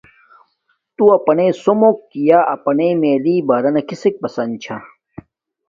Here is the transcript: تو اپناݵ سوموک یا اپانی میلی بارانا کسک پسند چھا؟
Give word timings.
تو 0.95 1.03
اپناݵ 1.17 1.49
سوموک 1.63 1.99
یا 2.29 2.39
اپانی 2.55 2.89
میلی 3.01 3.35
بارانا 3.47 3.81
کسک 3.89 4.13
پسند 4.23 4.51
چھا؟ 4.63 4.77